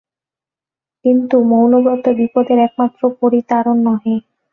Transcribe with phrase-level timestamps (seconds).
[1.05, 4.15] কিন্তু মৌনব্রত বিপদের একমাত্র পরিতারণ নহে।